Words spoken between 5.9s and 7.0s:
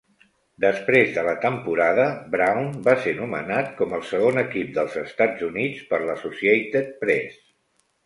per l'Associated